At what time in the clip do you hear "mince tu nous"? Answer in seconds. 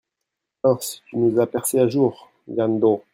0.63-1.39